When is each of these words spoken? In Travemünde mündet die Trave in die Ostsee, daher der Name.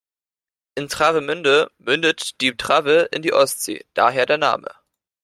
In 0.73 0.89
Travemünde 0.89 1.69
mündet 1.77 2.41
die 2.41 2.55
Trave 2.57 3.07
in 3.11 3.21
die 3.21 3.33
Ostsee, 3.33 3.85
daher 3.93 4.25
der 4.25 4.39
Name. 4.39 4.67